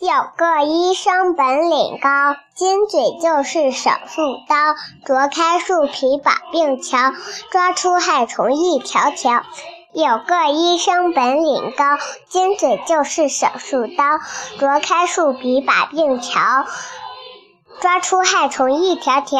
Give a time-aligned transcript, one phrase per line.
[0.00, 4.56] 有个医生本领高，金嘴就是手术刀，
[5.04, 7.12] 啄开树皮把病瞧，
[7.50, 9.42] 抓出害虫一条条。
[9.92, 11.84] 有个医生本领高，
[12.30, 14.20] 金嘴就是手术刀，
[14.58, 16.64] 啄开树皮把病瞧，
[17.82, 19.38] 抓出害虫一条条。